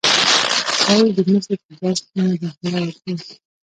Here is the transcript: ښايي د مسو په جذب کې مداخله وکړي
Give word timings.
ښايي 0.79 1.09
د 1.15 1.19
مسو 1.29 1.53
په 1.63 1.71
جذب 1.79 2.05
کې 2.11 2.19
مداخله 2.27 2.79
وکړي 2.87 3.13